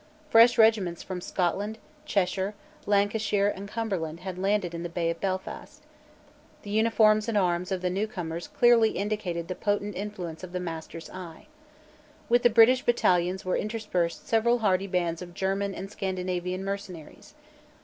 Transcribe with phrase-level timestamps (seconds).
[0.31, 2.55] Fresh regiments from Scotland, Cheshire,
[2.87, 5.83] Lancashire, and Cumberland had landed in the Bay of Belfast.
[6.63, 10.59] The uniforms and arms of the new corners clearly indicated the potent influence of the
[10.59, 11.45] master's eye.
[12.29, 17.35] With the British battalions were interspersed several hardy bands of German and Scandinavian mercenaries.